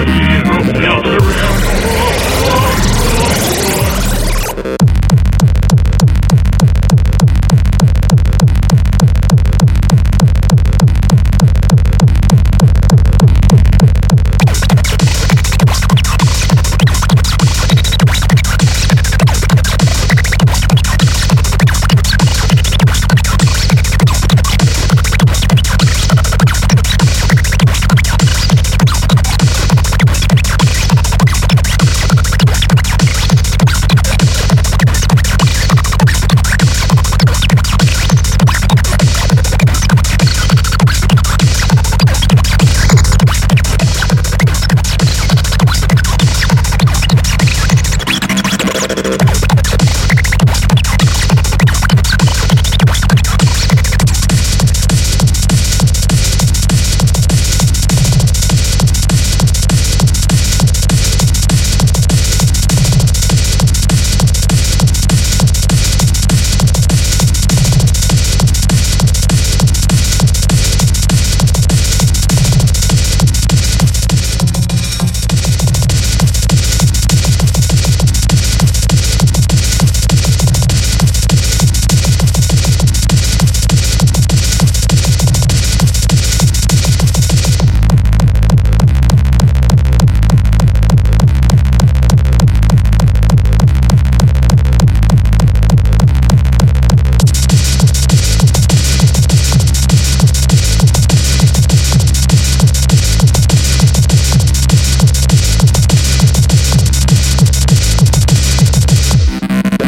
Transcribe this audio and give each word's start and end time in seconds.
Caribbean 0.00 0.59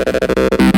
Thank 0.05 0.72